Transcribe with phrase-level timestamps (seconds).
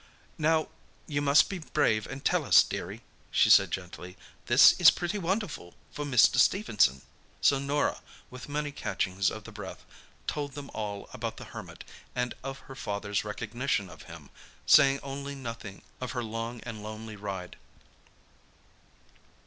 [0.39, 0.69] "Now,
[1.05, 4.17] you must be brave and tell us, dearie," she said gently.
[4.47, 6.37] "This is pretty wonderful for Mr.
[6.39, 7.03] Stephenson."
[7.39, 8.01] So Norah,
[8.31, 9.85] with many catchings of the breath,
[10.25, 11.83] told them all about the Hermit,
[12.15, 14.31] and of her father's recognition of him,
[14.65, 17.55] saying only nothing of her long and lonely ride.